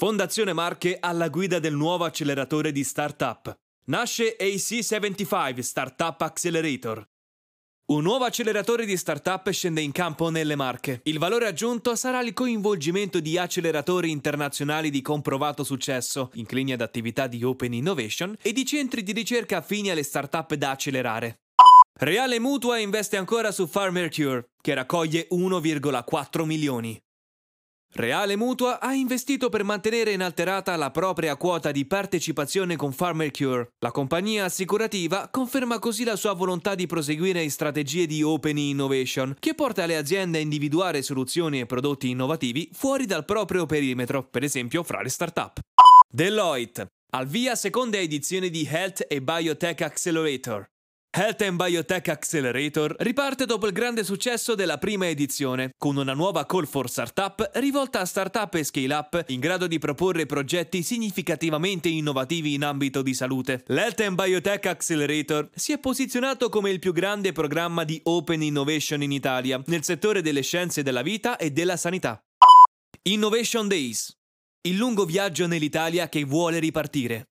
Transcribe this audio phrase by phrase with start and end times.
[0.00, 3.54] Fondazione Marche alla guida del nuovo acceleratore di startup.
[3.88, 7.06] Nasce AC75 Startup Accelerator.
[7.88, 11.02] Un nuovo acceleratore di startup scende in campo nelle Marche.
[11.04, 17.26] Il valore aggiunto sarà il coinvolgimento di acceleratori internazionali di comprovato successo, inclini ad attività
[17.26, 21.40] di open innovation, e di centri di ricerca affini alle startup da accelerare.
[21.98, 26.98] Reale Mutua investe ancora su Farmercure, che raccoglie 1,4 milioni.
[27.92, 33.72] Reale Mutua ha investito per mantenere inalterata la propria quota di partecipazione con Farmercure.
[33.80, 39.34] La compagnia assicurativa conferma così la sua volontà di proseguire in strategie di open innovation,
[39.40, 44.44] che porta le aziende a individuare soluzioni e prodotti innovativi fuori dal proprio perimetro, per
[44.44, 45.58] esempio fra le start-up.
[46.08, 46.86] Deloitte.
[47.12, 50.64] Al via seconda edizione di Health e Biotech Accelerator.
[51.12, 56.46] Health and Biotech Accelerator riparte dopo il grande successo della prima edizione, con una nuova
[56.46, 62.54] call for startup rivolta a startup e scale-up in grado di proporre progetti significativamente innovativi
[62.54, 63.64] in ambito di salute.
[63.66, 69.02] L'Health and Biotech Accelerator si è posizionato come il più grande programma di open innovation
[69.02, 72.22] in Italia nel settore delle scienze della vita e della sanità.
[73.02, 74.16] Innovation Days.
[74.60, 77.29] Il lungo viaggio nell'Italia che vuole ripartire.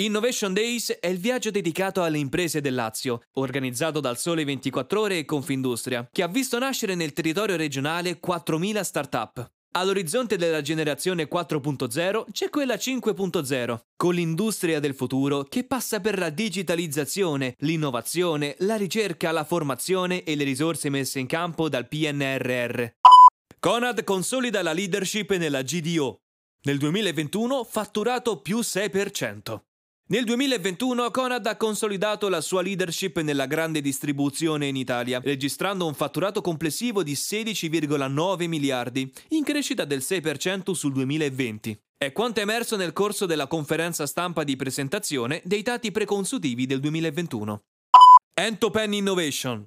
[0.00, 5.18] Innovation Days è il viaggio dedicato alle imprese del Lazio, organizzato dal Sole 24 Ore
[5.18, 9.50] e Confindustria, che ha visto nascere nel territorio regionale 4.000 start-up.
[9.72, 16.30] All'orizzonte della generazione 4.0 c'è quella 5.0, con l'industria del futuro che passa per la
[16.30, 22.84] digitalizzazione, l'innovazione, la ricerca, la formazione e le risorse messe in campo dal PNRR.
[23.58, 26.20] Conad consolida la leadership nella GDO.
[26.62, 29.60] Nel 2021 fatturato più 6%.
[30.10, 35.94] Nel 2021 Conad ha consolidato la sua leadership nella grande distribuzione in Italia, registrando un
[35.94, 41.78] fatturato complessivo di 16,9 miliardi, in crescita del 6% sul 2020.
[41.96, 47.60] È quanto emerso nel corso della conferenza stampa di presentazione dei dati preconsultivi del 2021.
[48.34, 49.64] Entopen Innovation.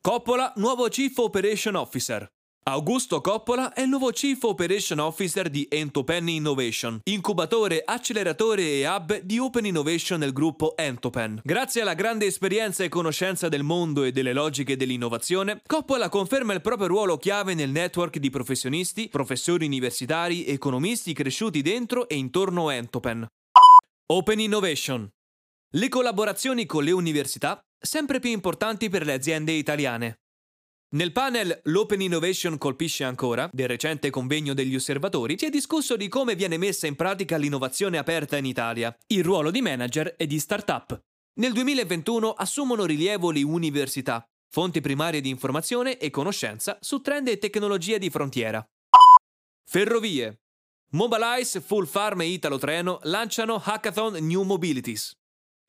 [0.00, 2.31] Coppola, nuovo Chief Operation Officer.
[2.64, 9.18] Augusto Coppola è il nuovo Chief Operation Officer di Entopen Innovation, incubatore, acceleratore e hub
[9.18, 11.40] di Open Innovation nel gruppo Entopen.
[11.42, 16.60] Grazie alla grande esperienza e conoscenza del mondo e delle logiche dell'innovazione, Coppola conferma il
[16.60, 22.74] proprio ruolo chiave nel network di professionisti, professori universitari, economisti cresciuti dentro e intorno a
[22.74, 23.26] Entopen.
[24.12, 25.10] Open Innovation.
[25.74, 30.18] Le collaborazioni con le università sempre più importanti per le aziende italiane.
[30.94, 36.06] Nel panel L'Open Innovation colpisce ancora, del recente convegno degli osservatori, si è discusso di
[36.08, 40.38] come viene messa in pratica l'innovazione aperta in Italia, il ruolo di manager e di
[40.38, 41.00] start-up.
[41.40, 47.38] Nel 2021 assumono rilievo le università, fonti primarie di informazione e conoscenza su trend e
[47.38, 48.62] tecnologie di frontiera.
[49.64, 50.42] Ferrovie.
[50.90, 55.16] Mobilize, Full Farm e Italo Treno lanciano Hackathon New Mobilities.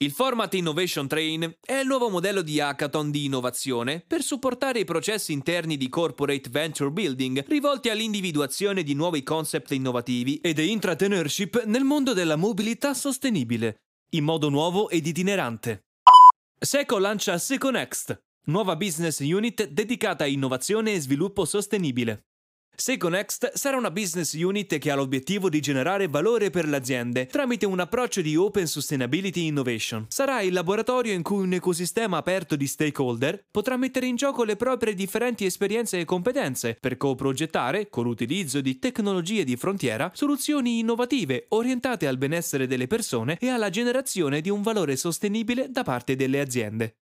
[0.00, 4.84] Il format Innovation Train è il nuovo modello di hackathon di innovazione per supportare i
[4.84, 11.64] processi interni di corporate venture building rivolti all'individuazione di nuovi concept innovativi e di intrapreneurship
[11.64, 15.86] nel mondo della mobilità sostenibile, in modo nuovo ed itinerante.
[16.56, 22.26] Seco lancia Seconext, nuova business unit dedicata a innovazione e sviluppo sostenibile.
[22.80, 27.66] SecoNext sarà una business unit che ha l'obiettivo di generare valore per le aziende tramite
[27.66, 30.06] un approccio di Open Sustainability Innovation.
[30.08, 34.54] Sarà il laboratorio in cui un ecosistema aperto di stakeholder potrà mettere in gioco le
[34.54, 41.46] proprie differenti esperienze e competenze per co-progettare, con l'utilizzo di tecnologie di frontiera, soluzioni innovative
[41.48, 46.38] orientate al benessere delle persone e alla generazione di un valore sostenibile da parte delle
[46.38, 46.98] aziende.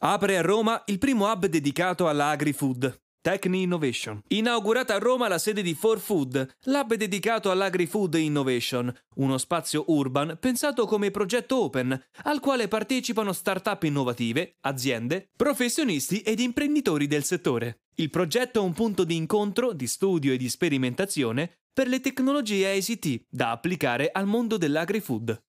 [0.00, 3.04] Apre a Roma il primo hub dedicato alla agri-food.
[3.26, 4.22] Tecni Innovation.
[4.28, 10.36] Inaugurata a Roma la sede di For Food, l'hub dedicato all'agri-food innovation, uno spazio urban
[10.38, 17.80] pensato come progetto open, al quale partecipano start-up innovative, aziende, professionisti ed imprenditori del settore.
[17.96, 22.76] Il progetto è un punto di incontro, di studio e di sperimentazione per le tecnologie
[22.76, 25.42] ICT da applicare al mondo dell'agri-food.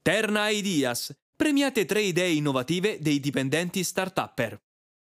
[0.00, 1.14] Terna Ideas.
[1.36, 4.58] Premiate tre idee innovative dei dipendenti start-upper.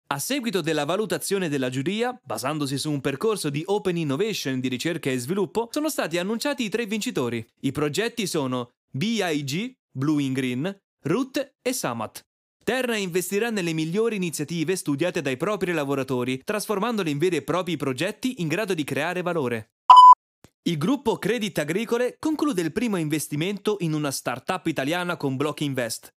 [0.06, 5.11] A seguito della valutazione della giuria, basandosi su un percorso di Open Innovation di ricerca
[5.11, 7.45] e sviluppo, sono stati annunciati i tre vincitori.
[7.61, 12.21] I progetti sono BIG, Blue in Green, Root e Samat.
[12.62, 18.41] Terra investirà nelle migliori iniziative studiate dai propri lavoratori, trasformandole in veri e propri progetti
[18.41, 19.71] in grado di creare valore.
[20.62, 26.15] Il gruppo Credit Agricole conclude il primo investimento in una startup italiana con Block Invest.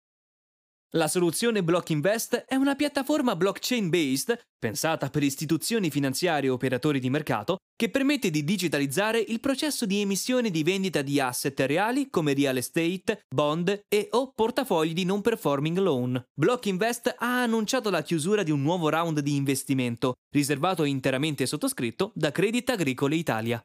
[0.96, 7.10] La soluzione Block Invest è una piattaforma blockchain-based, pensata per istituzioni finanziarie e operatori di
[7.10, 12.34] mercato, che permette di digitalizzare il processo di emissione di vendita di asset reali come
[12.34, 16.24] real estate, bond e o portafogli di non performing loan.
[16.34, 21.46] Block Invest ha annunciato la chiusura di un nuovo round di investimento, riservato e interamente
[21.46, 23.62] sottoscritto da Credit Agricole Italia.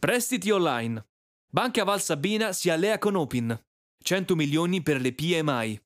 [0.00, 1.06] Prestiti online.
[1.48, 3.56] Banca Valsabina si allea con Opin.
[4.02, 5.80] 100 milioni per le PMI.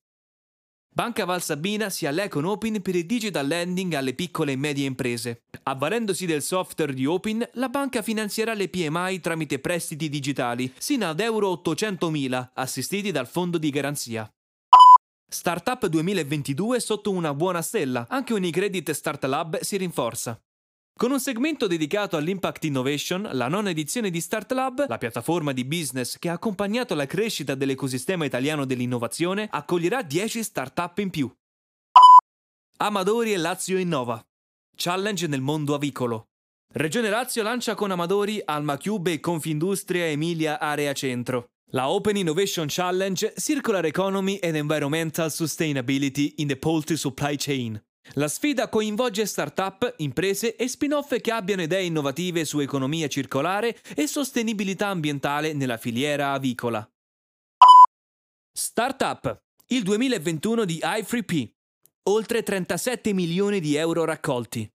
[0.95, 5.45] Banca Valsabina si allea con Opin per il digital lending alle piccole e medie imprese.
[5.63, 11.19] Avvalendosi del software di Opin, la banca finanzierà le PMI tramite prestiti digitali, sino ad
[11.19, 14.31] euro 800.000, assistiti dal fondo di garanzia.
[15.27, 20.39] Startup 2022 sotto una buona stella, anche Unicredit Start Lab si rinforza.
[20.95, 25.65] Con un segmento dedicato all'impact innovation, la nona edizione di Start Lab, la piattaforma di
[25.65, 31.33] business che ha accompagnato la crescita dell'ecosistema italiano dell'innovazione, accoglierà 10 start-up in più.
[32.77, 34.23] Amadori e Lazio Innova.
[34.75, 36.27] Challenge nel mondo avicolo.
[36.73, 41.47] Regione Lazio lancia con Amadori, Alma Cube e Confindustria Emilia Area Centro.
[41.71, 47.81] La Open Innovation Challenge Circular Economy and Environmental Sustainability in the Poultry Supply Chain.
[48.15, 54.07] La sfida coinvolge start-up, imprese e spin-off che abbiano idee innovative su economia circolare e
[54.07, 56.87] sostenibilità ambientale nella filiera avicola.
[58.51, 59.41] Startup.
[59.67, 61.49] Il 2021 di i3P.
[62.09, 64.72] Oltre 37 milioni di euro raccolti.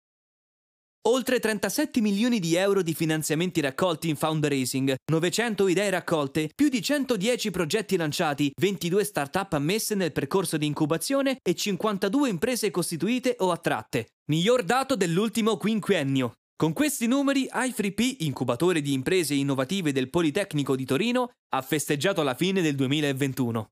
[1.06, 6.82] Oltre 37 milioni di euro di finanziamenti raccolti in fundraising, 900 idee raccolte, più di
[6.82, 13.52] 110 progetti lanciati, 22 start-up ammesse nel percorso di incubazione e 52 imprese costituite o
[13.52, 14.08] attratte.
[14.30, 16.32] Miglior dato dell'ultimo quinquennio.
[16.56, 22.34] Con questi numeri, i3P, incubatore di imprese innovative del Politecnico di Torino, ha festeggiato la
[22.34, 23.68] fine del 2021.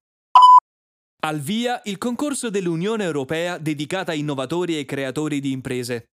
[1.25, 6.07] Al via il concorso dell'Unione Europea dedicata a innovatori e creatori di imprese.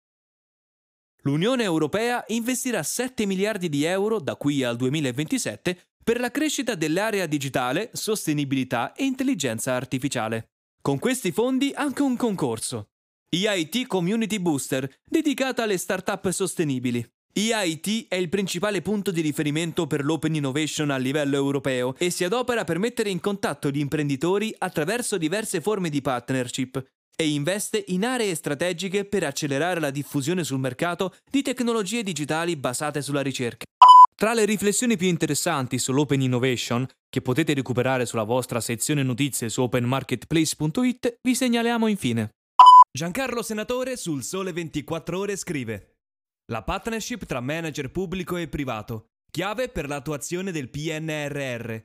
[1.24, 7.28] L'Unione Europea investirà 7 miliardi di euro da qui al 2027 per la crescita dell'area
[7.28, 10.50] digitale, sostenibilità e intelligenza artificiale.
[10.82, 12.88] Con questi fondi anche un concorso.
[13.30, 17.08] EIT Community Booster, dedicata alle start-up sostenibili.
[17.34, 22.24] EIT è il principale punto di riferimento per l'open innovation a livello europeo e si
[22.24, 26.84] adopera per mettere in contatto gli imprenditori attraverso diverse forme di partnership,
[27.22, 33.04] e investe in aree strategiche per accelerare la diffusione sul mercato di tecnologie digitali basate
[33.04, 33.64] sulla ricerca.
[34.16, 39.62] Tra le riflessioni più interessanti sull'Open Innovation, che potete recuperare sulla vostra sezione notizie su
[39.62, 42.30] openmarketplace.it, vi segnaliamo infine.
[42.92, 45.98] Giancarlo Senatore sul Sole 24 Ore scrive
[46.52, 51.76] La partnership tra manager pubblico e privato, chiave per l'attuazione del PNRR.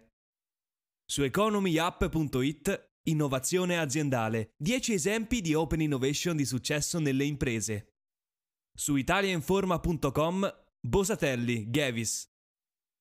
[1.04, 4.54] Su economyapp.it Innovazione aziendale.
[4.56, 7.92] 10 esempi di open innovation di successo nelle imprese.
[8.74, 12.28] Su italiainforma.com Bosatelli, Gavis.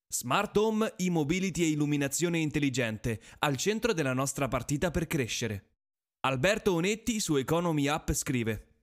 [0.08, 5.72] Smart Home, e-mobility e illuminazione intelligente, al centro della nostra partita per crescere.
[6.20, 8.74] Alberto Onetti su Economy App scrive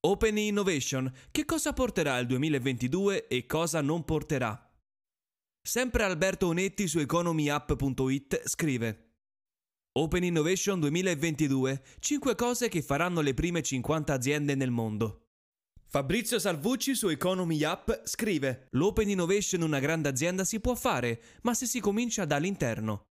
[0.00, 4.70] Open Innovation, che cosa porterà il 2022 e cosa non porterà?
[5.62, 9.05] Sempre Alberto Onetti su economyapp.it scrive
[9.98, 15.28] Open Innovation 2022, 5 cose che faranno le prime 50 aziende nel mondo.
[15.86, 21.54] Fabrizio Salvucci su Economy App scrive: L'Open Innovation una grande azienda si può fare, ma
[21.54, 23.06] se si comincia dall'interno.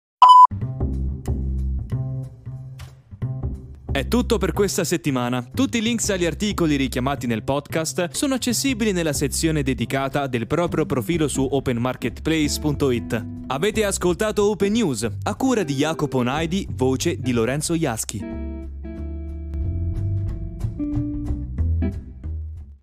[3.95, 5.41] È tutto per questa settimana.
[5.53, 10.85] Tutti i links agli articoli richiamati nel podcast sono accessibili nella sezione dedicata del proprio
[10.85, 13.25] profilo su openmarketplace.it.
[13.47, 18.54] Avete ascoltato Open News, a cura di Jacopo Naidi, voce di Lorenzo Iaschi.